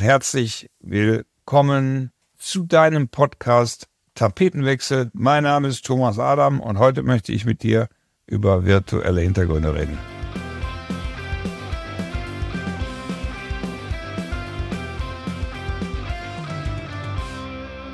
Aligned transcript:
Herzlich 0.00 0.70
willkommen 0.78 2.12
zu 2.36 2.62
deinem 2.62 3.08
Podcast 3.08 3.88
Tapetenwechsel. 4.14 5.10
Mein 5.12 5.42
Name 5.42 5.66
ist 5.66 5.84
Thomas 5.84 6.20
Adam 6.20 6.60
und 6.60 6.78
heute 6.78 7.02
möchte 7.02 7.32
ich 7.32 7.44
mit 7.44 7.64
dir 7.64 7.88
über 8.24 8.64
virtuelle 8.64 9.22
Hintergründe 9.22 9.74
reden. 9.74 9.98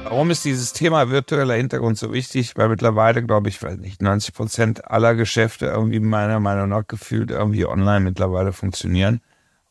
Warum 0.02 0.30
ist 0.30 0.44
dieses 0.44 0.74
Thema 0.74 1.08
virtueller 1.08 1.54
Hintergrund 1.54 1.96
so 1.96 2.12
wichtig? 2.12 2.54
Weil 2.58 2.68
mittlerweile, 2.68 3.24
glaube 3.24 3.48
ich, 3.48 3.62
weiß 3.62 3.78
nicht, 3.78 4.02
90 4.02 4.34
Prozent 4.34 4.90
aller 4.90 5.14
Geschäfte 5.14 5.66
irgendwie 5.68 6.00
meiner 6.00 6.38
Meinung 6.38 6.68
nach 6.68 6.86
gefühlt 6.86 7.30
irgendwie 7.30 7.64
online 7.64 8.00
mittlerweile 8.00 8.52
funktionieren 8.52 9.22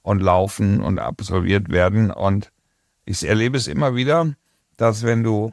und 0.03 0.21
laufen 0.21 0.81
und 0.81 0.99
absolviert 0.99 1.71
werden. 1.71 2.11
Und 2.11 2.51
ich 3.05 3.27
erlebe 3.27 3.57
es 3.57 3.67
immer 3.67 3.95
wieder, 3.95 4.35
dass 4.77 5.03
wenn 5.03 5.23
du, 5.23 5.51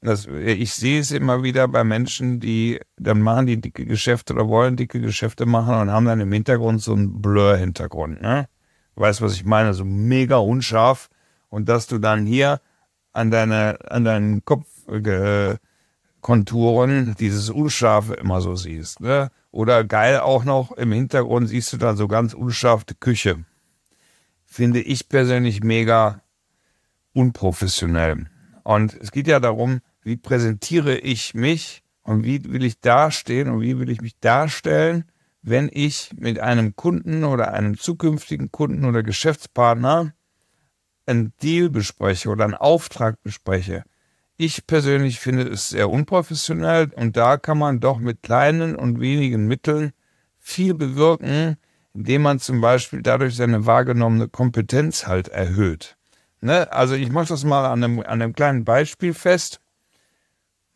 das, 0.00 0.26
ich 0.26 0.74
sehe 0.74 0.98
es 1.00 1.12
immer 1.12 1.44
wieder 1.44 1.68
bei 1.68 1.84
Menschen, 1.84 2.40
die 2.40 2.80
dann 2.96 3.20
machen 3.20 3.46
die 3.46 3.60
dicke 3.60 3.86
Geschäfte 3.86 4.34
oder 4.34 4.48
wollen 4.48 4.74
dicke 4.76 5.00
Geschäfte 5.00 5.46
machen 5.46 5.76
und 5.76 5.90
haben 5.90 6.06
dann 6.06 6.18
im 6.20 6.32
Hintergrund 6.32 6.82
so 6.82 6.94
einen 6.94 7.22
Blur-Hintergrund. 7.22 8.20
Ne? 8.20 8.48
Weißt, 8.96 9.22
was 9.22 9.34
ich 9.34 9.44
meine? 9.44 9.72
So 9.74 9.84
mega 9.84 10.38
unscharf. 10.38 11.08
Und 11.48 11.68
dass 11.68 11.86
du 11.86 11.98
dann 11.98 12.26
hier 12.26 12.60
an 13.12 13.30
deine, 13.30 13.78
an 13.88 14.04
deinen 14.04 14.44
Kopfkonturen 14.44 17.12
äh, 17.12 17.14
dieses 17.14 17.50
Unscharfe 17.50 18.14
immer 18.14 18.40
so 18.40 18.56
siehst. 18.56 18.98
Ne? 19.00 19.30
Oder 19.52 19.84
geil 19.84 20.18
auch 20.18 20.42
noch 20.44 20.72
im 20.72 20.90
Hintergrund 20.90 21.48
siehst 21.48 21.72
du 21.72 21.76
dann 21.76 21.96
so 21.96 22.08
ganz 22.08 22.34
unscharfe 22.34 22.86
Küche 22.98 23.44
finde 24.54 24.80
ich 24.80 25.08
persönlich 25.08 25.64
mega 25.64 26.22
unprofessionell. 27.12 28.26
Und 28.62 28.94
es 28.94 29.10
geht 29.10 29.26
ja 29.26 29.40
darum, 29.40 29.80
wie 30.02 30.16
präsentiere 30.16 30.96
ich 30.96 31.34
mich 31.34 31.82
und 32.02 32.22
wie 32.22 32.44
will 32.44 32.62
ich 32.62 32.78
dastehen 32.78 33.48
und 33.48 33.62
wie 33.62 33.80
will 33.80 33.90
ich 33.90 34.00
mich 34.00 34.16
darstellen, 34.20 35.06
wenn 35.42 35.68
ich 35.72 36.12
mit 36.16 36.38
einem 36.38 36.76
Kunden 36.76 37.24
oder 37.24 37.52
einem 37.52 37.76
zukünftigen 37.76 38.52
Kunden 38.52 38.84
oder 38.84 39.02
Geschäftspartner 39.02 40.14
einen 41.04 41.32
Deal 41.42 41.68
bespreche 41.68 42.28
oder 42.28 42.44
einen 42.44 42.54
Auftrag 42.54 43.20
bespreche. 43.24 43.82
Ich 44.36 44.68
persönlich 44.68 45.18
finde 45.18 45.48
es 45.48 45.70
sehr 45.70 45.90
unprofessionell 45.90 46.92
und 46.94 47.16
da 47.16 47.38
kann 47.38 47.58
man 47.58 47.80
doch 47.80 47.98
mit 47.98 48.22
kleinen 48.22 48.76
und 48.76 49.00
wenigen 49.00 49.48
Mitteln 49.48 49.90
viel 50.38 50.74
bewirken, 50.74 51.56
indem 51.94 52.22
man 52.22 52.40
zum 52.40 52.60
Beispiel 52.60 53.02
dadurch 53.02 53.36
seine 53.36 53.66
wahrgenommene 53.66 54.28
Kompetenz 54.28 55.06
halt 55.06 55.28
erhöht. 55.28 55.96
Ne? 56.40 56.70
Also 56.72 56.94
ich 56.94 57.10
mache 57.10 57.28
das 57.28 57.44
mal 57.44 57.64
an 57.66 57.82
einem, 57.82 58.00
an 58.00 58.20
einem 58.20 58.34
kleinen 58.34 58.64
Beispiel 58.64 59.14
fest. 59.14 59.60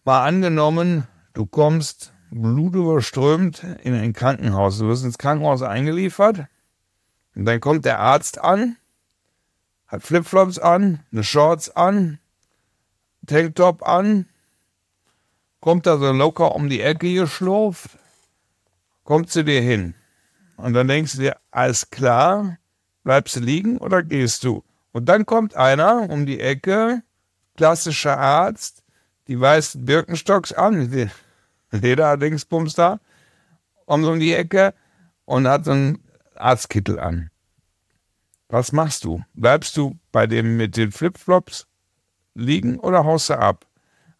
Mal 0.04 0.24
angenommen, 0.24 1.06
du 1.34 1.44
kommst 1.44 2.12
blutüberströmt 2.30 3.64
in 3.82 3.94
ein 3.94 4.12
Krankenhaus. 4.12 4.78
Du 4.78 4.86
wirst 4.86 5.04
ins 5.04 5.18
Krankenhaus 5.18 5.62
eingeliefert 5.62 6.46
und 7.34 7.44
dann 7.44 7.60
kommt 7.60 7.84
der 7.84 7.98
Arzt 7.98 8.38
an, 8.40 8.76
hat 9.86 10.02
Flipflops 10.02 10.58
an, 10.58 11.04
eine 11.12 11.24
Shorts 11.24 11.74
an, 11.74 12.18
Tanktop 13.26 13.86
an, 13.86 14.26
kommt 15.60 15.86
da 15.86 15.98
so 15.98 16.12
locker 16.12 16.54
um 16.54 16.68
die 16.68 16.80
Ecke 16.80 17.12
geschlurft, 17.12 17.98
kommt 19.04 19.30
zu 19.30 19.44
dir 19.44 19.60
hin. 19.60 19.94
Und 20.58 20.74
dann 20.74 20.88
denkst 20.88 21.12
du 21.12 21.18
dir, 21.20 21.36
alles 21.52 21.88
klar, 21.88 22.58
bleibst 23.04 23.36
du 23.36 23.40
liegen 23.40 23.78
oder 23.78 24.02
gehst 24.02 24.42
du? 24.42 24.64
Und 24.90 25.06
dann 25.08 25.24
kommt 25.24 25.54
einer 25.54 26.10
um 26.10 26.26
die 26.26 26.40
Ecke, 26.40 27.02
klassischer 27.56 28.18
Arzt, 28.18 28.82
die 29.28 29.40
weißen 29.40 29.84
Birkenstocks 29.84 30.52
an, 30.52 31.10
Lederdingsbums 31.70 32.74
da, 32.74 32.98
kommt 33.86 34.04
um 34.04 34.18
die 34.18 34.34
Ecke 34.34 34.74
und 35.26 35.46
hat 35.46 35.64
so 35.64 35.70
einen 35.70 36.02
Arztkittel 36.34 36.98
an. 36.98 37.30
Was 38.48 38.72
machst 38.72 39.04
du? 39.04 39.22
Bleibst 39.34 39.76
du 39.76 39.96
bei 40.10 40.26
dem 40.26 40.56
mit 40.56 40.76
den 40.76 40.90
Flipflops 40.90 41.68
liegen 42.34 42.80
oder 42.80 43.04
haust 43.04 43.30
du 43.30 43.38
ab? 43.38 43.64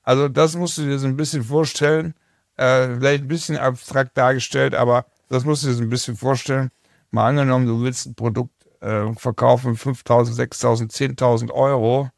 Also 0.04 0.28
das 0.28 0.54
musst 0.54 0.78
du 0.78 0.82
dir 0.82 1.00
so 1.00 1.08
ein 1.08 1.16
bisschen 1.16 1.42
vorstellen, 1.42 2.14
äh, 2.56 2.94
vielleicht 2.94 3.24
ein 3.24 3.28
bisschen 3.28 3.56
abstrakt 3.56 4.16
dargestellt, 4.16 4.76
aber 4.76 5.06
das 5.28 5.44
musst 5.44 5.64
du 5.64 5.72
dir 5.72 5.82
ein 5.82 5.88
bisschen 5.88 6.16
vorstellen. 6.16 6.70
Mal 7.10 7.28
angenommen, 7.28 7.66
du 7.66 7.82
willst 7.82 8.06
ein 8.06 8.14
Produkt 8.14 8.52
äh, 8.80 9.12
verkaufen, 9.14 9.76
5.000, 9.76 10.34
6.000, 10.34 10.90
10.000 11.18 11.50
Euro 11.52 12.10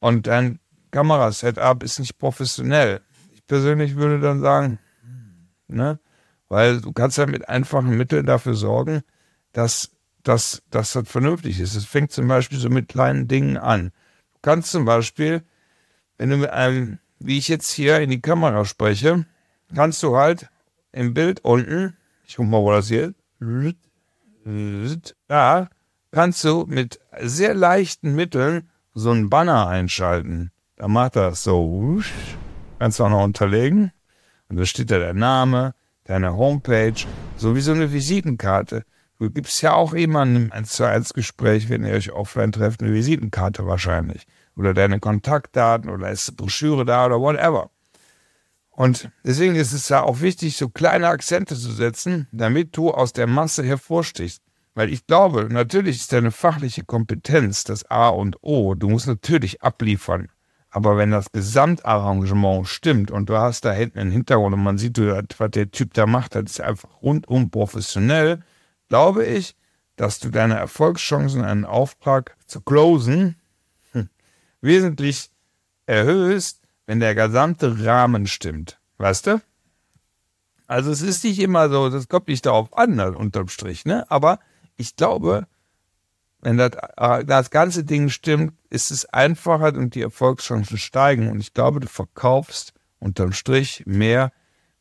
und 0.00 0.26
dein 0.26 0.60
Kamerasetup 0.90 1.82
ist 1.82 1.98
nicht 1.98 2.18
professionell. 2.18 3.00
Ich 3.32 3.44
persönlich 3.46 3.96
würde 3.96 4.20
dann 4.20 4.40
sagen, 4.40 4.78
ne, 5.68 5.98
weil 6.48 6.80
du 6.80 6.92
kannst 6.92 7.18
ja 7.18 7.26
mit 7.26 7.48
einfachen 7.48 7.96
Mitteln 7.96 8.26
dafür 8.26 8.54
sorgen, 8.54 9.02
dass, 9.52 9.90
dass, 10.22 10.62
dass 10.70 10.92
das 10.92 11.08
vernünftig 11.08 11.60
ist. 11.60 11.74
Es 11.74 11.84
fängt 11.84 12.12
zum 12.12 12.28
Beispiel 12.28 12.58
so 12.58 12.68
mit 12.68 12.88
kleinen 12.88 13.28
Dingen 13.28 13.56
an. 13.56 13.92
Du 14.34 14.40
kannst 14.42 14.70
zum 14.70 14.84
Beispiel, 14.84 15.42
wenn 16.18 16.30
du 16.30 16.36
mit 16.36 16.50
einem, 16.50 16.98
wie 17.18 17.38
ich 17.38 17.48
jetzt 17.48 17.70
hier 17.72 18.00
in 18.00 18.10
die 18.10 18.20
Kamera 18.20 18.64
spreche, 18.64 19.26
kannst 19.74 20.02
du 20.02 20.16
halt 20.16 20.48
im 20.92 21.14
Bild 21.14 21.40
unten 21.44 21.96
ich 22.26 22.36
guck 22.36 22.46
mal, 22.46 22.62
wo 22.62 22.72
das 22.72 22.88
hier 22.88 23.14
ist. 24.44 25.16
Da 25.28 25.68
kannst 26.10 26.44
du 26.44 26.66
mit 26.66 27.00
sehr 27.20 27.54
leichten 27.54 28.14
Mitteln 28.14 28.68
so 28.94 29.10
einen 29.10 29.30
Banner 29.30 29.68
einschalten. 29.68 30.50
Da 30.76 30.88
macht 30.88 31.16
das 31.16 31.42
so. 31.42 32.00
Kannst 32.78 32.98
du 32.98 33.04
auch 33.04 33.10
noch 33.10 33.24
unterlegen. 33.24 33.92
Und 34.48 34.56
da 34.56 34.66
steht 34.66 34.90
da 34.90 34.98
der 34.98 35.14
Name, 35.14 35.74
deine 36.04 36.36
Homepage, 36.36 36.94
so 37.36 37.56
wie 37.56 37.60
so 37.60 37.72
eine 37.72 37.92
Visitenkarte. 37.92 38.84
Du 39.18 39.30
gibst 39.30 39.62
ja 39.62 39.72
auch 39.72 39.92
immer 39.94 40.24
ein 40.24 40.52
1 40.52 40.70
zu 40.70 40.84
1 40.84 41.14
Gespräch, 41.14 41.68
wenn 41.68 41.84
ihr 41.84 41.94
euch 41.94 42.12
offline 42.12 42.52
trefft, 42.52 42.82
eine 42.82 42.92
Visitenkarte 42.92 43.66
wahrscheinlich. 43.66 44.26
Oder 44.56 44.74
deine 44.74 45.00
Kontaktdaten 45.00 45.90
oder 45.90 46.10
ist 46.10 46.28
eine 46.28 46.36
Broschüre 46.36 46.84
da 46.84 47.06
oder 47.06 47.20
whatever. 47.20 47.70
Und 48.76 49.10
deswegen 49.24 49.54
ist 49.54 49.72
es 49.72 49.88
ja 49.88 50.02
auch 50.02 50.20
wichtig, 50.20 50.58
so 50.58 50.68
kleine 50.68 51.08
Akzente 51.08 51.56
zu 51.56 51.72
setzen, 51.72 52.28
damit 52.30 52.76
du 52.76 52.90
aus 52.90 53.14
der 53.14 53.26
Masse 53.26 53.64
hervorstichst. 53.64 54.42
Weil 54.74 54.92
ich 54.92 55.06
glaube, 55.06 55.48
natürlich 55.50 55.96
ist 55.96 56.12
deine 56.12 56.30
fachliche 56.30 56.84
Kompetenz 56.84 57.64
das 57.64 57.90
A 57.90 58.08
und 58.08 58.36
O. 58.42 58.74
Du 58.74 58.90
musst 58.90 59.06
natürlich 59.06 59.62
abliefern. 59.62 60.28
Aber 60.68 60.98
wenn 60.98 61.10
das 61.10 61.32
Gesamtarrangement 61.32 62.68
stimmt 62.68 63.10
und 63.10 63.30
du 63.30 63.38
hast 63.38 63.64
da 63.64 63.72
hinten 63.72 63.98
einen 63.98 64.10
Hintergrund 64.10 64.54
und 64.54 64.62
man 64.62 64.76
sieht, 64.76 64.98
was 64.98 65.50
der 65.52 65.70
Typ 65.70 65.94
da 65.94 66.04
macht, 66.04 66.34
das 66.34 66.42
ist 66.44 66.60
einfach 66.60 66.90
rundum 67.00 67.50
professionell, 67.50 68.42
glaube 68.90 69.24
ich, 69.24 69.56
dass 69.96 70.18
du 70.18 70.28
deine 70.28 70.56
Erfolgschancen, 70.56 71.42
einen 71.42 71.64
Auftrag 71.64 72.36
zu 72.46 72.60
closen, 72.60 73.36
hm, 73.92 74.10
wesentlich 74.60 75.30
erhöhst, 75.86 76.65
wenn 76.86 77.00
der 77.00 77.14
gesamte 77.14 77.84
Rahmen 77.84 78.26
stimmt. 78.26 78.80
Weißt 78.98 79.26
du? 79.26 79.42
Also 80.66 80.90
es 80.90 81.02
ist 81.02 81.24
nicht 81.24 81.38
immer 81.38 81.68
so, 81.68 81.90
das 81.90 82.08
kommt 82.08 82.28
nicht 82.28 82.46
darauf 82.46 82.76
an, 82.76 82.98
unterm 82.98 83.48
Strich, 83.48 83.84
ne? 83.84 84.10
Aber 84.10 84.40
ich 84.76 84.96
glaube, 84.96 85.46
wenn 86.40 86.58
das, 86.58 86.72
äh, 86.96 87.24
das 87.24 87.50
ganze 87.50 87.84
Ding 87.84 88.08
stimmt, 88.08 88.54
ist 88.70 88.90
es 88.90 89.06
einfacher 89.06 89.74
und 89.74 89.94
die 89.94 90.02
Erfolgschancen 90.02 90.78
steigen. 90.78 91.30
Und 91.30 91.40
ich 91.40 91.54
glaube, 91.54 91.80
du 91.80 91.88
verkaufst 91.88 92.72
unterm 92.98 93.32
Strich 93.32 93.84
mehr, 93.86 94.32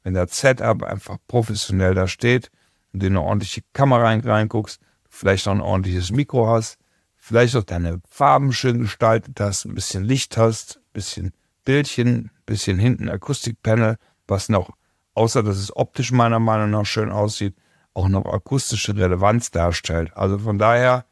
wenn 0.03 0.13
das 0.13 0.37
Setup 0.37 0.83
einfach 0.83 1.17
professionell 1.27 1.95
da 1.95 2.07
steht 2.07 2.51
und 2.93 3.01
du 3.01 3.07
eine 3.07 3.21
ordentliche 3.21 3.61
Kamera 3.73 4.13
reinguckst, 4.13 4.79
vielleicht 5.09 5.47
auch 5.47 5.53
ein 5.53 5.61
ordentliches 5.61 6.11
Mikro 6.11 6.47
hast, 6.47 6.77
vielleicht 7.15 7.55
auch 7.55 7.63
deine 7.63 8.01
Farben 8.09 8.53
schön 8.53 8.79
gestaltet 8.79 9.39
hast, 9.39 9.65
ein 9.65 9.75
bisschen 9.75 10.03
Licht 10.03 10.37
hast, 10.37 10.77
ein 10.77 10.93
bisschen 10.93 11.33
Bildchen, 11.65 12.31
bisschen 12.45 12.79
hinten 12.79 13.09
Akustikpanel, 13.09 13.97
was 14.27 14.49
noch, 14.49 14.69
außer 15.13 15.43
dass 15.43 15.57
es 15.57 15.75
optisch 15.75 16.11
meiner 16.11 16.39
Meinung 16.39 16.69
nach 16.69 16.85
schön 16.85 17.11
aussieht, 17.11 17.55
auch 17.93 18.07
noch 18.07 18.25
akustische 18.25 18.95
Relevanz 18.95 19.51
darstellt. 19.51 20.15
Also 20.15 20.37
von 20.39 20.57
daher 20.57 21.05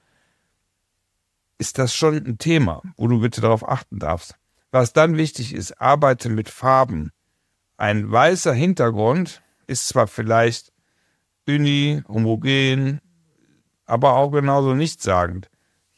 ist 1.57 1.77
das 1.77 1.93
schon 1.93 2.15
ein 2.15 2.37
Thema, 2.37 2.81
wo 2.97 3.07
du 3.07 3.19
bitte 3.19 3.41
darauf 3.41 3.67
achten 3.67 3.99
darfst. 3.99 4.35
Was 4.71 4.93
dann 4.93 5.17
wichtig 5.17 5.53
ist, 5.53 5.79
arbeite 5.79 6.29
mit 6.29 6.49
Farben. 6.49 7.11
Ein 7.77 8.11
weißer 8.11 8.53
Hintergrund 8.53 9.41
ist 9.67 9.87
zwar 9.87 10.07
vielleicht 10.07 10.73
uni, 11.47 12.01
homogen, 12.07 13.01
aber 13.85 14.13
auch 14.15 14.31
genauso 14.31 14.73
nichtssagend. 14.73 15.49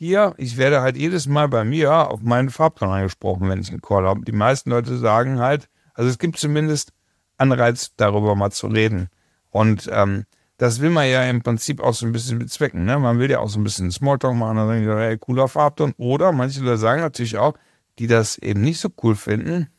Hier, 0.06 0.36
ich 0.38 0.58
werde 0.58 0.82
halt 0.82 0.98
jedes 0.98 1.26
Mal 1.26 1.48
bei 1.48 1.64
mir 1.64 2.12
auf 2.12 2.22
meinen 2.22 2.52
Farbton 2.52 2.90
angesprochen, 2.90 3.50
wenn 3.50 3.62
ich 3.62 3.70
einen 3.70 3.82
Call 3.82 4.06
habe. 4.06 4.22
Die 4.22 4.34
meisten 4.34 4.70
Leute 4.70 5.00
sagen 5.00 5.40
halt, 5.40 5.68
also 5.96 6.08
es 6.08 6.20
gibt 6.20 6.38
zumindest 6.38 6.94
Anreiz, 7.38 7.96
darüber 7.98 8.36
mal 8.36 8.52
zu 8.52 8.68
reden. 8.68 9.10
Und 9.50 9.90
ähm, 9.92 10.26
das 10.58 10.80
will 10.80 10.92
man 10.92 11.10
ja 11.10 11.24
im 11.24 11.42
Prinzip 11.42 11.82
auch 11.82 11.96
so 11.96 12.06
ein 12.06 12.12
bisschen 12.12 12.38
bezwecken. 12.38 12.86
Ne? 12.86 13.00
Man 13.00 13.18
will 13.18 13.32
ja 13.32 13.40
auch 13.40 13.50
so 13.50 13.60
ein 13.60 13.64
bisschen 13.64 13.90
Smalltalk 13.90 14.36
machen, 14.36 14.58
dann 14.58 14.80
die, 14.80 14.88
hey, 14.88 15.18
cooler 15.18 15.48
Farbton. 15.48 15.96
Oder 15.98 16.32
manche 16.32 16.60
Leute 16.60 16.78
sagen 16.78 17.02
natürlich 17.02 17.40
auch, 17.40 17.56
die 17.98 18.06
das 18.06 18.38
eben 18.38 18.62
nicht 18.62 18.80
so 18.80 18.90
cool 19.02 19.16
finden, 19.16 19.70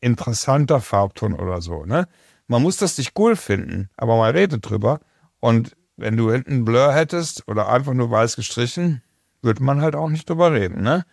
interessanter 0.00 0.80
Farbton 0.80 1.34
oder 1.34 1.62
so. 1.62 1.84
Ne? 1.84 2.08
Man 2.48 2.62
muss 2.62 2.78
das 2.78 2.98
nicht 2.98 3.16
cool 3.16 3.36
finden, 3.36 3.90
aber 3.96 4.16
man 4.16 4.34
redet 4.34 4.68
drüber. 4.68 4.98
Und 5.38 5.76
wenn 5.96 6.16
du 6.16 6.32
hinten 6.32 6.64
Blur 6.64 6.92
hättest 6.92 7.46
oder 7.46 7.68
einfach 7.68 7.94
nur 7.94 8.10
weiß 8.10 8.34
gestrichen, 8.34 9.02
würde 9.42 9.62
man 9.62 9.80
halt 9.82 9.94
auch 9.94 10.08
nicht 10.08 10.28
drüber 10.28 10.52
reden. 10.52 10.82
Ne? 10.82 11.04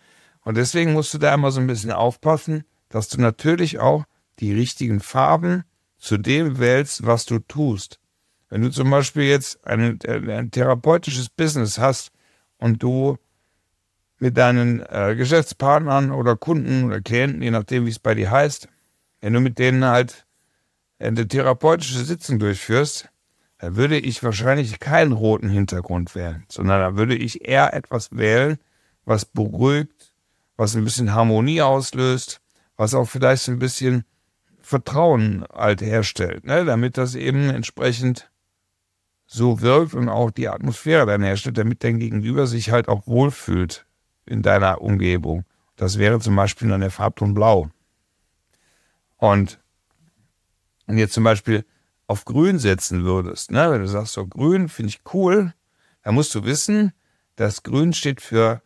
Und 0.42 0.56
deswegen 0.56 0.92
musst 0.92 1.12
du 1.12 1.18
da 1.18 1.34
immer 1.34 1.50
so 1.50 1.60
ein 1.60 1.66
bisschen 1.66 1.92
aufpassen, 1.92 2.64
dass 2.88 3.08
du 3.08 3.20
natürlich 3.20 3.78
auch 3.78 4.04
die 4.38 4.52
richtigen 4.54 5.00
Farben 5.00 5.64
zu 5.98 6.16
dem 6.16 6.58
wählst, 6.58 7.06
was 7.06 7.26
du 7.26 7.38
tust. 7.40 8.00
Wenn 8.48 8.62
du 8.62 8.70
zum 8.70 8.90
Beispiel 8.90 9.24
jetzt 9.24 9.64
ein, 9.66 9.98
ein 10.06 10.50
therapeutisches 10.50 11.28
Business 11.28 11.78
hast 11.78 12.10
und 12.58 12.82
du 12.82 13.18
mit 14.18 14.36
deinen 14.36 14.80
äh, 14.80 15.14
Geschäftspartnern 15.16 16.10
oder 16.10 16.36
Kunden 16.36 16.84
oder 16.84 17.00
Klienten, 17.00 17.42
je 17.42 17.50
nachdem, 17.50 17.86
wie 17.86 17.90
es 17.90 17.98
bei 17.98 18.14
dir 18.14 18.30
heißt, 18.30 18.68
wenn 19.20 19.32
du 19.32 19.40
mit 19.40 19.58
denen 19.58 19.84
halt 19.84 20.26
eine 20.98 21.26
therapeutische 21.26 22.04
Sitzung 22.04 22.38
durchführst, 22.38 23.08
dann 23.60 23.76
würde 23.76 23.98
ich 23.98 24.22
wahrscheinlich 24.22 24.80
keinen 24.80 25.12
roten 25.12 25.50
Hintergrund 25.50 26.14
wählen, 26.14 26.44
sondern 26.48 26.80
da 26.80 26.96
würde 26.96 27.14
ich 27.14 27.46
eher 27.46 27.74
etwas 27.74 28.10
wählen, 28.16 28.58
was 29.04 29.26
beruhigt, 29.26 30.14
was 30.56 30.74
ein 30.74 30.84
bisschen 30.84 31.12
Harmonie 31.12 31.60
auslöst, 31.60 32.40
was 32.76 32.94
auch 32.94 33.04
vielleicht 33.04 33.42
so 33.42 33.52
ein 33.52 33.58
bisschen 33.58 34.04
Vertrauen 34.62 35.44
halt 35.52 35.82
herstellt, 35.82 36.44
ne? 36.44 36.64
damit 36.64 36.96
das 36.96 37.14
eben 37.14 37.50
entsprechend 37.50 38.30
so 39.26 39.60
wirkt 39.60 39.94
und 39.94 40.08
auch 40.08 40.30
die 40.30 40.48
Atmosphäre 40.48 41.06
dann 41.06 41.22
herstellt, 41.22 41.58
damit 41.58 41.84
dein 41.84 41.98
Gegenüber 41.98 42.46
sich 42.46 42.70
halt 42.70 42.88
auch 42.88 43.06
wohlfühlt 43.06 43.86
in 44.26 44.42
deiner 44.42 44.80
Umgebung. 44.80 45.44
Das 45.76 45.98
wäre 45.98 46.18
zum 46.18 46.34
Beispiel 46.34 46.68
dann 46.68 46.80
der 46.80 46.90
Farbton 46.90 47.34
Blau. 47.34 47.68
Und 49.18 49.60
wenn 50.86 50.98
jetzt 50.98 51.12
zum 51.14 51.24
Beispiel 51.24 51.64
auf 52.10 52.24
Grün 52.24 52.58
setzen 52.58 53.04
würdest, 53.04 53.52
ne? 53.52 53.70
wenn 53.70 53.82
du 53.82 53.86
sagst, 53.86 54.14
so 54.14 54.26
Grün 54.26 54.68
finde 54.68 54.88
ich 54.88 55.00
cool, 55.14 55.54
dann 56.02 56.16
musst 56.16 56.34
du 56.34 56.42
wissen, 56.42 56.92
dass 57.36 57.62
Grün 57.62 57.92
steht 57.92 58.20
für 58.20 58.62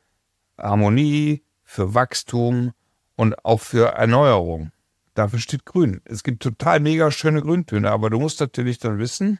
Harmonie, 0.56 1.44
für 1.62 1.92
Wachstum 1.92 2.72
und 3.16 3.44
auch 3.44 3.60
für 3.60 3.88
Erneuerung. 3.88 4.72
Dafür 5.12 5.40
steht 5.40 5.66
grün. 5.66 6.00
Es 6.06 6.22
gibt 6.22 6.42
total 6.42 6.80
mega 6.80 7.10
schöne 7.10 7.42
Grüntöne, 7.42 7.90
aber 7.90 8.08
du 8.08 8.18
musst 8.18 8.40
natürlich 8.40 8.78
dann 8.78 8.98
wissen, 8.98 9.38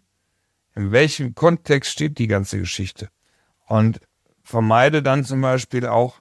in 0.75 0.93
welchem 0.93 1.35
Kontext 1.35 1.91
steht 1.91 2.19
die 2.19 2.27
ganze 2.27 2.59
Geschichte. 2.59 3.09
Und 3.67 4.01
vermeide 4.43 5.03
dann 5.03 5.25
zum 5.25 5.41
Beispiel 5.41 5.87
auch 5.87 6.21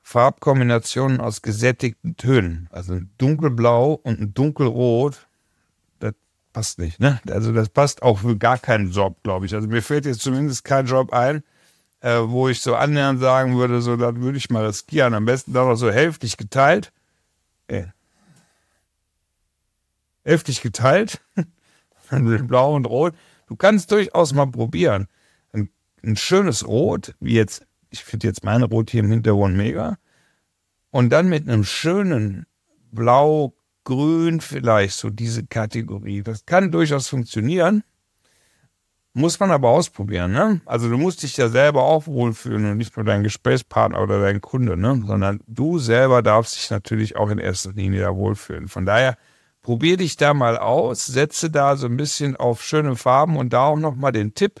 Farbkombinationen 0.00 1.20
aus 1.20 1.42
gesättigten 1.42 2.16
Tönen. 2.16 2.68
Also 2.70 2.92
ein 2.92 3.10
dunkelblau 3.18 3.94
und 3.94 4.20
ein 4.20 4.32
dunkelrot, 4.32 5.26
passt 6.56 6.78
nicht. 6.78 6.98
Ne? 7.00 7.20
Also 7.28 7.52
das 7.52 7.68
passt 7.68 8.02
auch 8.02 8.20
für 8.20 8.34
gar 8.38 8.56
keinen 8.56 8.90
Job, 8.90 9.22
glaube 9.22 9.44
ich. 9.44 9.54
Also 9.54 9.68
mir 9.68 9.82
fällt 9.82 10.06
jetzt 10.06 10.22
zumindest 10.22 10.64
kein 10.64 10.86
Job 10.86 11.12
ein, 11.12 11.42
äh, 12.00 12.20
wo 12.22 12.48
ich 12.48 12.62
so 12.62 12.74
annähernd 12.74 13.20
sagen 13.20 13.58
würde, 13.58 13.82
so 13.82 13.94
das 13.96 14.14
würde 14.16 14.38
ich 14.38 14.48
mal 14.48 14.64
riskieren. 14.64 15.12
Am 15.12 15.26
besten 15.26 15.52
dann 15.52 15.68
noch 15.68 15.76
so 15.76 15.90
hälftig 15.90 16.38
geteilt. 16.38 16.94
Äh, 17.68 17.88
hälftig 20.24 20.62
geteilt. 20.62 21.20
Blau 22.10 22.74
und 22.74 22.86
Rot. 22.86 23.12
Du 23.48 23.56
kannst 23.56 23.90
durchaus 23.90 24.32
mal 24.32 24.46
probieren. 24.46 25.08
Ein, 25.52 25.68
ein 26.02 26.16
schönes 26.16 26.66
Rot, 26.66 27.14
wie 27.20 27.34
jetzt, 27.34 27.66
ich 27.90 28.02
finde 28.02 28.28
jetzt 28.28 28.44
meine 28.44 28.64
Rot 28.64 28.88
hier 28.88 29.00
im 29.00 29.10
Hintergrund 29.10 29.58
mega. 29.58 29.98
Und 30.90 31.10
dann 31.10 31.28
mit 31.28 31.46
einem 31.46 31.64
schönen 31.64 32.46
Blau, 32.92 33.52
Grün 33.86 34.42
vielleicht, 34.42 34.98
so 34.98 35.08
diese 35.08 35.46
Kategorie. 35.46 36.22
Das 36.22 36.44
kann 36.44 36.70
durchaus 36.70 37.08
funktionieren. 37.08 37.82
Muss 39.14 39.40
man 39.40 39.50
aber 39.50 39.70
ausprobieren, 39.70 40.32
ne? 40.32 40.60
Also 40.66 40.90
du 40.90 40.98
musst 40.98 41.22
dich 41.22 41.38
ja 41.38 41.48
selber 41.48 41.84
auch 41.84 42.06
wohlfühlen 42.06 42.70
und 42.72 42.76
nicht 42.76 42.94
nur 42.98 43.06
dein 43.06 43.22
Gesprächspartner 43.22 44.02
oder 44.02 44.20
dein 44.20 44.42
Kunde, 44.42 44.76
ne? 44.76 45.02
Sondern 45.06 45.40
du 45.46 45.78
selber 45.78 46.20
darfst 46.20 46.56
dich 46.56 46.68
natürlich 46.68 47.16
auch 47.16 47.30
in 47.30 47.38
erster 47.38 47.72
Linie 47.72 48.02
da 48.02 48.14
wohlfühlen. 48.14 48.68
Von 48.68 48.84
daher 48.84 49.16
Probier 49.66 49.96
dich 49.96 50.16
da 50.16 50.32
mal 50.32 50.58
aus, 50.58 51.06
setze 51.06 51.50
da 51.50 51.74
so 51.74 51.88
ein 51.88 51.96
bisschen 51.96 52.36
auf 52.36 52.62
schöne 52.62 52.94
Farben 52.94 53.36
und 53.36 53.52
da 53.52 53.64
auch 53.64 53.76
nochmal 53.76 54.12
den 54.12 54.32
Tipp. 54.32 54.60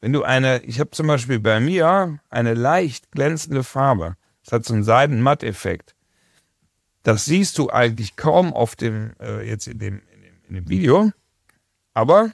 Wenn 0.00 0.14
du 0.14 0.22
eine, 0.22 0.62
ich 0.62 0.80
habe 0.80 0.92
zum 0.92 1.08
Beispiel 1.08 1.40
bei 1.40 1.60
mir 1.60 2.18
eine 2.30 2.54
leicht 2.54 3.12
glänzende 3.12 3.62
Farbe, 3.62 4.16
das 4.42 4.52
hat 4.54 4.64
so 4.64 4.72
einen 4.72 4.82
Seidenmatt-Effekt. 4.82 5.94
Das 7.02 7.24
siehst 7.24 7.58
du 7.58 7.70
eigentlich 7.70 8.16
kaum 8.16 8.52
auf 8.52 8.76
dem, 8.76 9.12
äh, 9.20 9.48
jetzt 9.48 9.66
in 9.66 9.78
dem, 9.78 10.02
in 10.14 10.22
dem, 10.22 10.34
in 10.48 10.54
dem 10.54 10.68
Video, 10.68 11.12
aber 11.94 12.32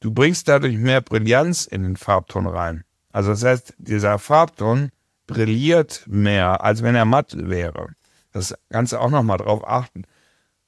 du 0.00 0.12
bringst 0.12 0.48
dadurch 0.48 0.76
mehr 0.76 1.00
Brillanz 1.00 1.66
in 1.66 1.82
den 1.82 1.96
Farbton 1.96 2.46
rein. 2.46 2.84
Also 3.12 3.30
das 3.30 3.44
heißt, 3.44 3.74
dieser 3.78 4.18
Farbton 4.18 4.90
brilliert 5.26 6.04
mehr, 6.06 6.64
als 6.64 6.82
wenn 6.82 6.94
er 6.94 7.04
matt 7.04 7.34
wäre. 7.36 7.88
Das 8.32 8.54
Ganze 8.70 9.00
auch 9.00 9.10
nochmal 9.10 9.38
drauf 9.38 9.66
achten. 9.66 10.04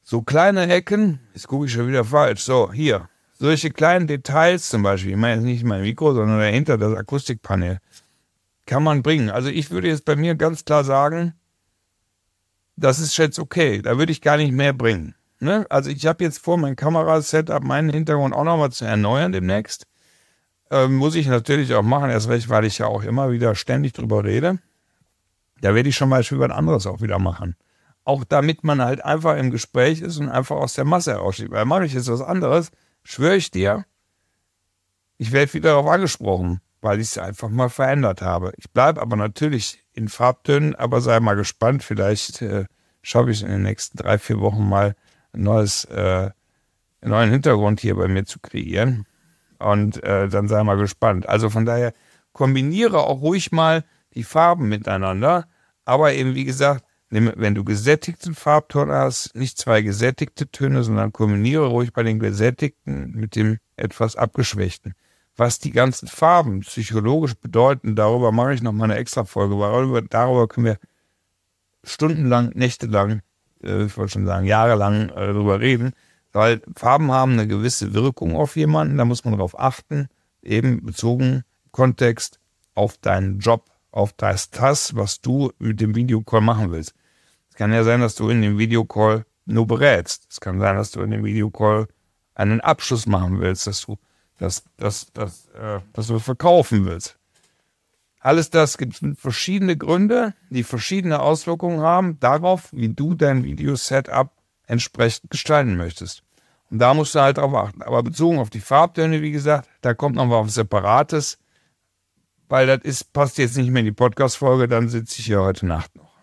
So 0.02 0.22
kleine 0.22 0.70
Ecken, 0.70 1.20
jetzt 1.32 1.48
gucke 1.48 1.66
ich 1.66 1.72
schon 1.72 1.88
wieder 1.88 2.04
falsch, 2.04 2.42
so 2.42 2.70
hier, 2.70 3.08
solche 3.32 3.70
kleinen 3.70 4.06
Details 4.06 4.68
zum 4.68 4.82
Beispiel, 4.82 5.12
ich 5.12 5.16
meine 5.16 5.36
jetzt 5.36 5.44
nicht 5.44 5.64
mein 5.64 5.82
Mikro, 5.82 6.12
sondern 6.12 6.38
dahinter 6.38 6.76
das 6.76 6.94
Akustikpanel, 6.94 7.78
kann 8.66 8.82
man 8.82 9.02
bringen. 9.02 9.30
Also 9.30 9.48
ich 9.48 9.70
würde 9.70 9.88
jetzt 9.88 10.04
bei 10.04 10.16
mir 10.16 10.34
ganz 10.34 10.64
klar 10.64 10.84
sagen, 10.84 11.34
das 12.76 12.98
ist 12.98 13.16
jetzt 13.16 13.38
okay, 13.38 13.82
da 13.82 13.98
würde 13.98 14.12
ich 14.12 14.20
gar 14.20 14.36
nicht 14.36 14.52
mehr 14.52 14.72
bringen. 14.72 15.14
Ne? 15.40 15.66
Also 15.70 15.90
ich 15.90 16.06
habe 16.06 16.24
jetzt 16.24 16.38
vor, 16.38 16.56
mein 16.56 16.76
Kamerasetup, 16.76 17.62
meinen 17.62 17.90
Hintergrund 17.90 18.34
auch 18.34 18.44
nochmal 18.44 18.72
zu 18.72 18.84
erneuern 18.84 19.32
demnächst. 19.32 19.86
Ähm, 20.70 20.96
muss 20.96 21.14
ich 21.14 21.26
natürlich 21.26 21.74
auch 21.74 21.82
machen, 21.82 22.10
erst 22.10 22.28
recht, 22.28 22.48
weil 22.48 22.64
ich 22.64 22.78
ja 22.78 22.86
auch 22.86 23.02
immer 23.02 23.30
wieder 23.30 23.54
ständig 23.54 23.92
drüber 23.92 24.24
rede. 24.24 24.58
Da 25.60 25.74
werde 25.74 25.88
ich 25.88 25.96
schon 25.96 26.08
mal 26.08 26.24
was 26.24 26.50
anderes 26.50 26.86
auch 26.86 27.00
wieder 27.00 27.18
machen 27.18 27.56
auch 28.04 28.24
damit 28.24 28.64
man 28.64 28.82
halt 28.82 29.04
einfach 29.04 29.36
im 29.36 29.50
Gespräch 29.50 30.02
ist 30.02 30.18
und 30.18 30.28
einfach 30.28 30.56
aus 30.56 30.74
der 30.74 30.84
Masse 30.84 31.12
heraussteht. 31.12 31.50
Weil 31.50 31.64
mache 31.64 31.86
ich 31.86 31.94
jetzt 31.94 32.08
was 32.08 32.20
anderes, 32.20 32.70
schwöre 33.02 33.36
ich 33.36 33.50
dir, 33.50 33.84
ich 35.16 35.32
werde 35.32 35.52
wieder 35.54 35.70
darauf 35.70 35.86
angesprochen, 35.86 36.60
weil 36.84 37.00
ich 37.00 37.08
es 37.08 37.18
einfach 37.18 37.48
mal 37.48 37.70
verändert 37.70 38.20
habe. 38.20 38.52
Ich 38.58 38.70
bleibe 38.70 39.00
aber 39.00 39.16
natürlich 39.16 39.82
in 39.94 40.08
Farbtönen, 40.08 40.74
aber 40.74 41.00
sei 41.00 41.18
mal 41.18 41.34
gespannt, 41.34 41.82
vielleicht 41.82 42.42
äh, 42.42 42.66
schaffe 43.00 43.30
ich 43.30 43.42
in 43.42 43.48
den 43.48 43.62
nächsten 43.62 43.96
drei, 43.96 44.18
vier 44.18 44.38
Wochen 44.40 44.68
mal 44.68 44.94
ein 45.32 45.42
neues, 45.42 45.86
äh, 45.86 46.30
einen 47.00 47.10
neuen 47.10 47.30
Hintergrund 47.30 47.80
hier 47.80 47.96
bei 47.96 48.06
mir 48.06 48.26
zu 48.26 48.38
kreieren. 48.38 49.06
Und 49.58 50.02
äh, 50.04 50.28
dann 50.28 50.46
sei 50.46 50.62
mal 50.62 50.76
gespannt. 50.76 51.26
Also 51.26 51.48
von 51.48 51.64
daher 51.64 51.94
kombiniere 52.32 52.98
auch 52.98 53.22
ruhig 53.22 53.50
mal 53.50 53.84
die 54.14 54.24
Farben 54.24 54.68
miteinander, 54.68 55.46
aber 55.86 56.12
eben 56.12 56.34
wie 56.34 56.44
gesagt, 56.44 56.84
wenn 57.08 57.54
du 57.54 57.64
gesättigten 57.64 58.34
Farbton 58.34 58.90
hast, 58.90 59.34
nicht 59.34 59.56
zwei 59.56 59.80
gesättigte 59.80 60.50
Töne, 60.50 60.82
sondern 60.82 61.12
kombiniere 61.12 61.66
ruhig 61.66 61.92
bei 61.92 62.02
den 62.02 62.18
gesättigten 62.18 63.12
mit 63.12 63.36
dem 63.36 63.58
etwas 63.76 64.16
abgeschwächten. 64.16 64.94
Was 65.36 65.58
die 65.58 65.72
ganzen 65.72 66.06
Farben 66.06 66.60
psychologisch 66.60 67.34
bedeuten, 67.34 67.96
darüber 67.96 68.30
mache 68.30 68.54
ich 68.54 68.62
noch 68.62 68.72
mal 68.72 68.84
eine 68.84 68.96
extra 68.96 69.24
Folge, 69.24 69.58
weil 69.58 70.02
darüber 70.02 70.46
können 70.46 70.66
wir 70.66 70.78
stundenlang, 71.82 72.52
nächtelang, 72.54 73.22
äh, 73.62 73.84
ich 73.84 73.96
wollte 73.96 74.12
schon 74.12 74.26
sagen, 74.26 74.46
jahrelang 74.46 75.08
äh, 75.10 75.32
darüber 75.32 75.60
reden, 75.60 75.92
weil 76.32 76.62
Farben 76.76 77.10
haben 77.10 77.32
eine 77.32 77.46
gewisse 77.46 77.94
Wirkung 77.94 78.36
auf 78.36 78.56
jemanden, 78.56 78.96
da 78.96 79.04
muss 79.04 79.24
man 79.24 79.34
darauf 79.34 79.58
achten, 79.58 80.08
eben 80.42 80.84
bezogen 80.84 81.42
Kontext 81.72 82.38
auf 82.74 82.96
deinen 82.98 83.40
Job, 83.40 83.64
auf 83.90 84.12
das, 84.12 84.50
das, 84.50 84.94
was 84.94 85.20
du 85.20 85.52
mit 85.58 85.80
dem 85.80 85.94
Videocall 85.94 86.40
machen 86.40 86.70
willst. 86.70 86.94
Es 87.50 87.56
kann 87.56 87.72
ja 87.72 87.84
sein, 87.84 88.00
dass 88.00 88.14
du 88.14 88.28
in 88.28 88.42
dem 88.42 88.58
Videocall 88.58 89.24
nur 89.46 89.66
berätst. 89.66 90.26
Es 90.28 90.40
kann 90.40 90.58
sein, 90.58 90.76
dass 90.76 90.90
du 90.90 91.00
in 91.02 91.10
dem 91.10 91.24
Videocall 91.24 91.86
einen 92.34 92.60
Abschluss 92.60 93.06
machen 93.06 93.40
willst, 93.40 93.66
dass 93.66 93.82
du 93.82 93.96
das, 94.38 94.64
das, 94.76 95.12
das, 95.12 95.48
äh, 95.50 95.80
dass 95.92 96.08
du 96.08 96.18
verkaufen 96.18 96.84
willst. 96.86 97.18
Alles 98.20 98.48
das 98.48 98.78
gibt 98.78 99.02
verschiedene 99.16 99.76
Gründe, 99.76 100.34
die 100.48 100.62
verschiedene 100.62 101.20
Auswirkungen 101.20 101.80
haben 101.80 102.18
darauf, 102.20 102.72
wie 102.72 102.88
du 102.88 103.14
dein 103.14 103.44
Video-Setup 103.44 104.30
entsprechend 104.66 105.30
gestalten 105.30 105.76
möchtest. 105.76 106.22
Und 106.70 106.78
da 106.78 106.94
musst 106.94 107.14
du 107.14 107.20
halt 107.20 107.36
drauf 107.36 107.54
achten. 107.54 107.82
Aber 107.82 108.02
bezogen 108.02 108.38
auf 108.38 108.48
die 108.48 108.60
Farbtöne, 108.60 109.20
wie 109.20 109.30
gesagt, 109.30 109.68
da 109.82 109.92
kommt 109.92 110.16
noch 110.16 110.30
was 110.30 110.54
Separates, 110.54 111.38
weil 112.48 112.66
das 112.66 112.80
ist, 112.82 113.12
passt 113.12 113.36
jetzt 113.36 113.56
nicht 113.56 113.70
mehr 113.70 113.80
in 113.80 113.86
die 113.86 113.92
Podcast-Folge, 113.92 114.68
dann 114.68 114.88
sitze 114.88 115.20
ich 115.20 115.26
hier 115.26 115.42
heute 115.42 115.66
Nacht 115.66 115.94
noch. 115.94 116.14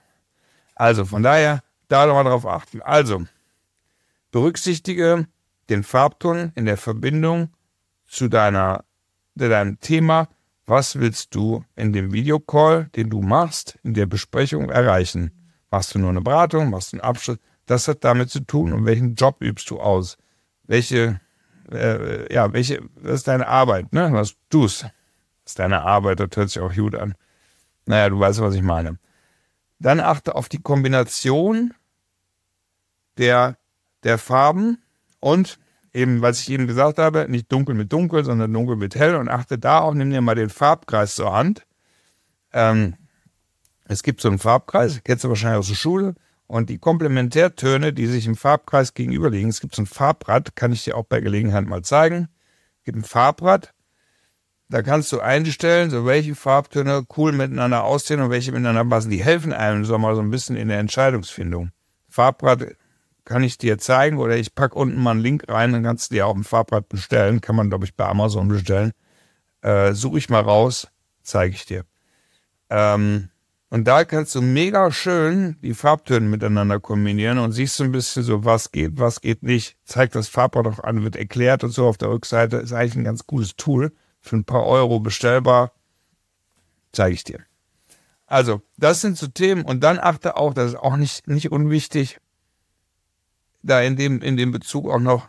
Also 0.74 1.06
von 1.06 1.22
daher, 1.22 1.62
da 1.88 2.08
nochmal 2.08 2.24
drauf 2.24 2.48
achten. 2.48 2.82
Also, 2.82 3.26
berücksichtige 4.32 5.28
den 5.70 5.84
Farbton 5.84 6.52
in 6.56 6.66
der 6.66 6.78
Verbindung 6.78 7.50
zu 8.12 8.28
deiner, 8.28 8.84
deinem 9.36 9.80
Thema, 9.80 10.28
was 10.66 10.98
willst 10.98 11.34
du 11.34 11.64
in 11.76 11.94
dem 11.94 12.12
Videocall, 12.12 12.90
den 12.96 13.10
du 13.10 13.22
machst, 13.22 13.80
in 13.84 13.94
der 13.94 14.06
Besprechung 14.06 14.70
erreichen? 14.70 15.32
Machst 15.72 15.96
du 15.96 16.00
nur 16.00 16.10
eine 16.10 16.22
Beratung, 16.22 16.70
machst 16.70 16.92
du 16.92 16.98
einen 16.98 17.06
Abschluss? 17.06 17.38
Das 17.66 17.88
hat 17.88 18.04
damit 18.04 18.30
zu 18.30 18.42
tun, 18.42 18.74
und 18.74 18.86
welchen 18.86 19.16
Job 19.16 19.42
übst 19.42 19.70
du 19.70 19.80
aus? 19.80 20.18
Welche, 20.64 21.22
äh, 21.72 22.32
ja, 22.34 22.52
welche, 22.52 22.82
was 22.96 23.16
ist 23.16 23.28
deine 23.28 23.48
Arbeit, 23.48 23.94
ne? 23.94 24.10
Was 24.12 24.36
tust? 24.50 24.84
Das 24.84 24.92
ist 25.54 25.60
deine 25.60 25.82
Arbeit, 25.82 26.20
das 26.20 26.30
hört 26.36 26.50
sich 26.50 26.62
auch 26.62 26.74
gut 26.74 26.96
an. 26.96 27.16
Naja, 27.86 28.10
du 28.10 28.20
weißt, 28.20 28.42
was 28.42 28.56
ich 28.56 28.62
meine. 28.62 29.00
Dann 29.80 30.02
achte 30.02 30.36
auf 30.36 30.50
die 30.50 30.62
Kombination 30.62 31.74
der, 33.18 33.58
der 34.04 34.18
Farben 34.18 34.84
und 35.22 35.60
eben, 35.94 36.22
was 36.22 36.42
ich 36.42 36.50
eben 36.50 36.68
gesagt 36.68 36.98
habe, 36.98 37.28
nicht 37.30 37.52
dunkel 37.52 37.76
mit 37.76 37.92
dunkel, 37.92 38.24
sondern 38.24 38.54
dunkel 38.54 38.76
mit 38.76 38.96
hell 38.96 39.16
und 39.16 39.30
achte 39.30 39.58
da 39.58 39.80
auch, 39.80 39.94
nimm 39.94 40.10
dir 40.10 40.22
mal 40.22 40.36
den 40.36 40.50
Farbkreis 40.50 41.16
zur 41.16 41.34
Hand. 41.34 41.66
Ähm, 42.54 42.96
es 43.86 44.04
gibt 44.04 44.22
so 44.22 44.30
einen 44.30 44.40
Farbkreis, 44.40 45.02
kennst 45.04 45.24
du 45.24 45.30
wahrscheinlich 45.30 45.60
aus 45.60 45.68
der 45.68 45.76
Schule, 45.76 46.16
und 46.48 46.70
die 46.70 46.80
Komplementärtöne, 46.80 47.94
die 47.94 48.08
sich 48.08 48.28
im 48.28 48.36
Farbkreis 48.36 48.94
gegenüberliegen, 48.94 49.50
es 49.50 49.62
gibt 49.62 49.74
so 49.74 49.84
ein 49.84 49.86
Farbrad, 49.86 50.54
kann 50.54 50.74
ich 50.74 50.84
dir 50.84 50.98
auch 50.98 51.06
bei 51.06 51.22
Gelegenheit 51.22 51.66
mal 51.66 51.82
zeigen. 51.82 52.28
Es 52.80 52.84
gibt 52.84 52.98
ein 52.98 53.06
Farbrad, 53.06 53.74
da 54.68 54.82
kannst 54.82 55.12
du 55.14 55.22
einstellen, 55.22 55.90
so 55.90 56.06
welche 56.06 56.36
Farbtöne 56.36 57.06
cool 57.16 57.32
miteinander 57.32 57.86
aussehen 57.86 58.20
und 58.20 58.32
welche 58.32 58.52
miteinander 58.52 58.84
passen. 58.84 59.12
Die 59.12 59.24
helfen 59.24 59.54
einem 59.54 59.86
so 59.86 59.98
mal 59.98 60.16
so 60.16 60.22
ein 60.22 60.30
bisschen 60.30 60.58
in 60.58 60.68
der 60.68 60.80
Entscheidungsfindung. 60.80 61.72
Farbrad 62.10 62.76
kann 63.26 63.44
ich 63.44 63.58
dir 63.58 63.78
zeigen 63.78 64.18
oder 64.18 64.38
ich 64.38 64.56
packe 64.56 64.76
unten 64.76 65.02
mal 65.02 65.12
einen 65.12 65.22
Link 65.22 65.46
rein, 65.48 65.74
dann 65.74 65.84
kannst 65.84 66.10
du 66.12 66.16
dir 66.16 66.28
auch 66.28 66.36
ein 66.36 66.44
Farbrad 66.44 66.90
bestellen. 66.90 67.42
Kann 67.42 67.56
man, 67.56 67.70
glaube 67.70 67.86
ich, 67.86 67.96
bei 67.96 68.06
Amazon 68.06 68.48
bestellen. 68.48 68.92
Äh, 69.62 69.94
Suche 69.94 70.18
ich 70.18 70.30
mal 70.30 70.42
raus, 70.42 70.88
zeige 71.22 71.56
ich 71.56 71.66
dir. 71.66 71.86
Ähm, 72.70 73.30
und 73.70 73.88
da 73.88 74.04
kannst 74.04 74.36
du 74.36 74.42
mega 74.42 74.92
schön 74.92 75.56
die 75.62 75.74
Farbtöne 75.74 76.28
miteinander 76.28 76.80
kombinieren 76.80 77.38
und 77.38 77.54
siehst 77.54 77.78
so 77.78 77.86
ein 77.86 77.94
bisschen 77.94 78.24
so, 78.24 78.44
was 78.44 78.72
geht, 78.72 79.00
was 79.00 79.22
geht 79.22 79.44
nicht. 79.44 79.78
Zeigt 79.86 80.16
das 80.16 80.28
Farbrad 80.28 80.68
auch 80.68 80.84
an, 80.84 81.04
wird 81.04 81.16
erklärt 81.16 81.64
und 81.64 81.72
so 81.72 81.88
auf 81.88 81.98
der 81.98 82.10
Rückseite. 82.10 82.58
Ist 82.58 82.74
eigentlich 82.74 82.96
ein 82.96 83.06
ganz 83.06 83.26
cooles 83.26 83.56
Tool. 83.56 83.94
Für 84.20 84.36
ein 84.36 84.44
paar 84.44 84.66
Euro 84.66 85.00
bestellbar. 85.00 85.72
Zeige 86.92 87.14
ich 87.14 87.24
dir. 87.24 87.40
Also, 88.26 88.62
das 88.78 89.02
sind 89.02 89.18
so 89.18 89.28
Themen. 89.28 89.64
Und 89.64 89.82
dann 89.84 90.00
achte 90.00 90.36
auch, 90.36 90.54
das 90.54 90.72
ist 90.72 90.78
auch 90.78 90.98
nicht, 90.98 91.28
nicht 91.28 91.52
unwichtig, 91.52 92.20
da 93.64 93.82
in 93.82 93.96
dem, 93.96 94.22
in 94.22 94.38
dem 94.38 94.52
Bezug 94.52 94.90
auch 94.90 95.00
noch 95.00 95.28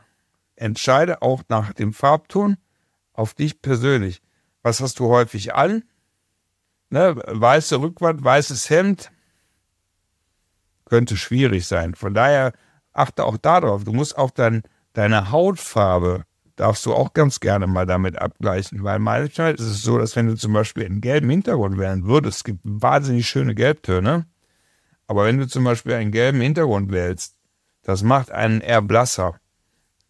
entscheide, 0.56 1.22
auch 1.22 1.42
nach 1.48 1.72
dem 1.72 1.92
Farbton, 1.92 2.56
auf 3.12 3.34
dich 3.34 3.60
persönlich. 3.62 4.22
Was 4.62 4.80
hast 4.80 4.98
du 4.98 5.08
häufig 5.08 5.54
an? 5.54 5.84
Ne, 6.90 7.16
weiße 7.16 7.80
Rückwand, 7.80 8.22
weißes 8.22 8.70
Hemd 8.70 9.10
könnte 10.84 11.16
schwierig 11.16 11.66
sein. 11.66 11.94
Von 11.94 12.14
daher 12.14 12.52
achte 12.92 13.24
auch 13.24 13.38
darauf. 13.38 13.84
Du 13.84 13.92
musst 13.92 14.16
auch 14.16 14.30
dann 14.30 14.62
deine 14.92 15.30
Hautfarbe 15.30 16.24
darfst 16.56 16.84
du 16.86 16.94
auch 16.94 17.12
ganz 17.12 17.40
gerne 17.40 17.66
mal 17.66 17.86
damit 17.86 18.18
abgleichen, 18.18 18.84
weil 18.84 18.98
manchmal 18.98 19.54
ist 19.54 19.60
es 19.60 19.82
so, 19.82 19.98
dass 19.98 20.16
wenn 20.16 20.26
du 20.26 20.36
zum 20.36 20.52
Beispiel 20.52 20.84
einen 20.84 21.00
gelben 21.00 21.30
Hintergrund 21.30 21.78
wählen 21.78 22.06
würdest, 22.06 22.38
es 22.38 22.44
gibt 22.44 22.60
wahnsinnig 22.62 23.26
schöne 23.26 23.54
Gelbtöne, 23.54 24.26
aber 25.06 25.24
wenn 25.24 25.38
du 25.38 25.48
zum 25.48 25.64
Beispiel 25.64 25.94
einen 25.94 26.12
gelben 26.12 26.40
Hintergrund 26.40 26.92
wählst, 26.92 27.36
das 27.82 28.02
macht 28.02 28.30
einen 28.30 28.60
eher 28.60 28.82
blasser. 28.82 29.38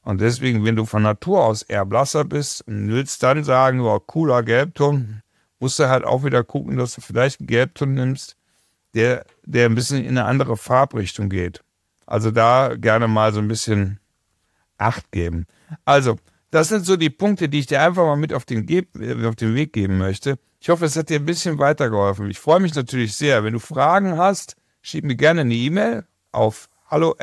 Und 0.02 0.20
deswegen, 0.20 0.64
wenn 0.64 0.76
du 0.76 0.84
von 0.84 1.02
Natur 1.02 1.44
aus 1.44 1.62
eher 1.62 1.86
blasser 1.86 2.24
bist 2.24 2.66
und 2.66 2.88
willst 2.88 3.22
dann 3.22 3.44
sagen, 3.44 3.80
oh, 3.80 4.00
cooler 4.00 4.42
Gelbton, 4.42 5.22
musst 5.60 5.78
du 5.78 5.88
halt 5.88 6.04
auch 6.04 6.24
wieder 6.24 6.42
gucken, 6.42 6.76
dass 6.76 6.94
du 6.94 7.00
vielleicht 7.00 7.40
einen 7.40 7.46
Gelbton 7.46 7.94
nimmst, 7.94 8.36
der, 8.94 9.24
der 9.44 9.66
ein 9.66 9.74
bisschen 9.74 10.04
in 10.04 10.18
eine 10.18 10.24
andere 10.24 10.56
Farbrichtung 10.56 11.28
geht. 11.28 11.62
Also 12.04 12.30
da 12.30 12.74
gerne 12.76 13.06
mal 13.08 13.32
so 13.32 13.38
ein 13.38 13.48
bisschen 13.48 14.00
Acht 14.82 15.12
geben. 15.12 15.46
Also, 15.84 16.18
das 16.50 16.68
sind 16.68 16.84
so 16.84 16.96
die 16.96 17.10
Punkte, 17.10 17.48
die 17.48 17.60
ich 17.60 17.66
dir 17.66 17.80
einfach 17.80 18.04
mal 18.04 18.16
mit 18.16 18.34
auf 18.34 18.44
den, 18.44 18.66
auf 19.24 19.36
den 19.36 19.54
Weg 19.54 19.72
geben 19.72 19.98
möchte. 19.98 20.38
Ich 20.60 20.68
hoffe, 20.68 20.84
es 20.84 20.96
hat 20.96 21.08
dir 21.08 21.20
ein 21.20 21.24
bisschen 21.24 21.58
weitergeholfen. 21.58 22.30
Ich 22.30 22.40
freue 22.40 22.60
mich 22.60 22.74
natürlich 22.74 23.16
sehr. 23.16 23.44
Wenn 23.44 23.52
du 23.52 23.60
Fragen 23.60 24.18
hast, 24.18 24.56
schieb 24.80 25.04
mir 25.04 25.16
gerne 25.16 25.42
eine 25.42 25.54
E-Mail 25.54 26.04
auf 26.32 26.68
hallo 26.86 27.14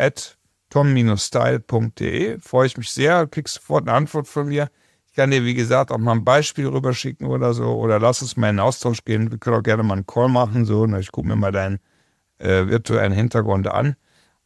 tom-style.de. 0.69 2.39
Freue 2.39 2.67
ich 2.67 2.77
mich 2.77 2.91
sehr, 2.91 3.27
kriegst 3.27 3.55
sofort 3.55 3.87
eine 3.87 3.95
Antwort 3.97 4.27
von 4.27 4.47
mir 4.47 4.69
kann 5.19 5.31
dir, 5.31 5.43
wie 5.43 5.53
gesagt, 5.53 5.91
auch 5.91 5.97
mal 5.97 6.13
ein 6.13 6.23
Beispiel 6.23 6.65
rüberschicken 6.65 7.27
oder 7.27 7.53
so. 7.53 7.77
Oder 7.77 7.99
lass 7.99 8.21
uns 8.21 8.37
mal 8.37 8.51
in 8.51 8.55
den 8.55 8.61
Austausch 8.61 9.03
gehen. 9.03 9.29
Wir 9.29 9.37
können 9.37 9.57
auch 9.57 9.63
gerne 9.63 9.83
mal 9.83 9.95
einen 9.95 10.07
Call 10.07 10.29
machen. 10.29 10.63
So, 10.63 10.83
und 10.83 10.95
ich 10.97 11.11
gucke 11.11 11.27
mir 11.27 11.35
mal 11.35 11.51
deinen 11.51 11.79
äh, 12.37 12.67
virtuellen 12.67 13.11
Hintergrund 13.11 13.67
an. 13.67 13.97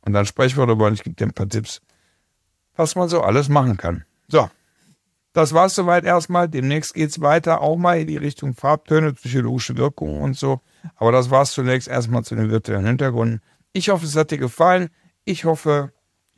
Und 0.01 0.13
dann 0.13 0.25
sprechen 0.25 0.57
wir 0.57 0.65
darüber 0.65 0.87
und 0.87 0.93
ich 0.93 1.03
gebe 1.03 1.15
dir 1.15 1.27
ein 1.27 1.33
paar 1.33 1.47
Tipps, 1.47 1.79
was 2.75 2.95
man 2.95 3.07
so 3.07 3.21
alles 3.21 3.49
machen 3.49 3.77
kann. 3.77 4.03
So, 4.27 4.49
das 5.33 5.53
war 5.53 5.67
es 5.67 5.75
soweit 5.75 6.05
erstmal. 6.05 6.49
Demnächst 6.49 6.95
geht 6.95 7.11
es 7.11 7.21
weiter, 7.21 7.61
auch 7.61 7.77
mal 7.77 7.99
in 7.99 8.07
die 8.07 8.17
Richtung 8.17 8.55
Farbtöne, 8.55 9.13
psychologische 9.13 9.77
Wirkungen 9.77 10.23
und 10.23 10.35
so. 10.35 10.59
Aber 10.95 11.11
das 11.11 11.29
war 11.29 11.43
es 11.43 11.51
zunächst 11.51 11.87
erstmal 11.87 12.23
zu 12.23 12.33
den 12.33 12.49
virtuellen 12.49 12.87
Hintergründen. 12.87 13.41
Ich 13.73 13.89
hoffe, 13.89 14.07
es 14.07 14.15
hat 14.15 14.31
dir 14.31 14.39
gefallen. 14.39 14.89
Ich 15.23 15.45
hoffe, 15.45 15.93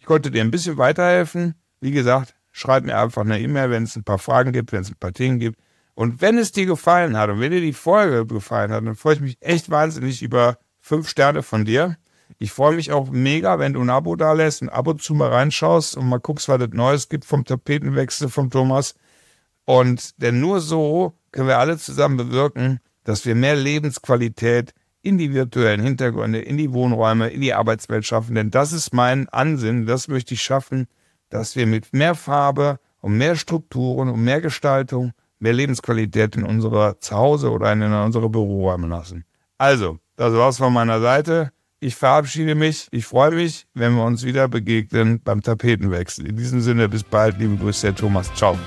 ich 0.05 0.07
konnte 0.07 0.29
dir 0.29 0.43
ein 0.43 0.51
bisschen 0.51 0.77
weiterhelfen. 0.77 1.55
Wie 1.81 1.89
gesagt, 1.89 2.35
schreib 2.51 2.83
mir 2.83 2.95
einfach 2.95 3.24
eine 3.24 3.39
E-Mail, 3.39 3.71
wenn 3.71 3.81
es 3.81 3.95
ein 3.95 4.03
paar 4.03 4.19
Fragen 4.19 4.51
gibt, 4.51 4.71
wenn 4.71 4.83
es 4.83 4.91
ein 4.91 5.00
paar 5.00 5.13
Themen 5.13 5.39
gibt. 5.39 5.59
Und 5.95 6.21
wenn 6.21 6.38
es 6.38 6.51
dir 6.51 6.67
gefallen 6.67 7.17
hat 7.17 7.31
und 7.31 7.39
wenn 7.39 7.51
dir 7.51 7.59
die 7.59 7.74
Folge 7.74 8.24
gefallen 8.27 8.71
hat, 8.71 8.85
dann 8.85 8.93
freue 8.93 9.15
ich 9.15 9.21
mich 9.21 9.38
echt 9.41 9.71
wahnsinnig 9.71 10.21
über 10.21 10.59
fünf 10.79 11.09
Sterne 11.09 11.41
von 11.41 11.65
dir. 11.65 11.97
Ich 12.38 12.51
freue 12.51 12.75
mich 12.75 12.91
auch 12.91 13.09
mega, 13.09 13.57
wenn 13.57 13.74
du 13.74 13.81
ein 13.81 13.89
Abo 13.89 14.15
da 14.15 14.33
lässt, 14.33 14.62
ein 14.62 14.69
Abo 14.69 14.93
zu 14.93 15.15
mal 15.15 15.29
reinschaust 15.29 15.97
und 15.97 16.07
mal 16.07 16.19
guckst, 16.19 16.50
was 16.50 16.62
es 16.62 16.69
Neues 16.69 17.09
gibt 17.09 17.25
vom 17.25 17.43
Tapetenwechsel 17.43 18.29
vom 18.29 18.51
Thomas. 18.51 18.93
Und 19.65 20.21
denn 20.21 20.39
nur 20.39 20.62
so 20.62 21.17
können 21.31 21.47
wir 21.47 21.57
alle 21.57 21.79
zusammen 21.79 22.17
bewirken, 22.17 22.79
dass 23.05 23.25
wir 23.25 23.33
mehr 23.33 23.55
Lebensqualität 23.55 24.75
in 25.05 25.17
die 25.17 25.33
virtuellen 25.33 25.81
Hintergründe, 25.81 26.39
in 26.39 26.57
die 26.57 26.74
Wohnräume, 26.74 27.29
in 27.29 27.41
die 27.41 27.53
Arbeitswelt 27.53 28.05
schaffen. 28.05 28.35
Denn 28.35 28.51
das 28.51 28.74
ist 28.74 28.93
mein 28.93 29.29
Ansinn, 29.29 29.85
das 29.85 30.07
möchte 30.07 30.33
ich 30.33 30.41
schaffen, 30.41 30.88
dass 31.29 31.55
wir 31.55 31.67
mit 31.67 31.93
mehr 31.93 32.15
Farbe 32.15 32.79
und 33.01 33.17
mehr 33.17 33.35
Strukturen 33.35 34.09
und 34.09 34.24
mehr 34.24 34.41
Gestaltung 34.41 35.13
mehr 35.39 35.53
Lebensqualität 35.53 36.35
in 36.35 36.43
unserer 36.43 37.00
Zuhause 37.00 37.51
oder 37.51 37.71
in 37.71 37.81
unsere 37.81 38.29
Büroräume 38.29 38.88
lassen. 38.88 39.25
Also, 39.57 40.00
das 40.15 40.33
war's 40.33 40.57
von 40.57 40.74
meiner 40.74 41.00
Seite. 41.00 41.51
Ich 41.79 41.95
verabschiede 41.95 42.55
mich. 42.55 42.88
Ich 42.91 43.05
freue 43.05 43.31
mich, 43.31 43.67
wenn 43.74 43.93
wir 43.95 44.03
uns 44.03 44.24
wieder 44.24 44.47
begegnen 44.47 45.21
beim 45.24 45.41
Tapetenwechsel. 45.41 46.27
In 46.27 46.38
diesem 46.38 46.62
Sinne, 46.62 46.89
bis 46.89 47.03
bald. 47.03 47.38
Liebe 47.38 47.57
Grüße, 47.57 47.88
Herr 47.88 47.95
Thomas. 47.95 48.33
Ciao. 48.33 48.57